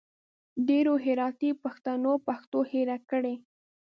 [0.67, 3.35] ډېرو هراتي پښتنو پښتو هېره کړي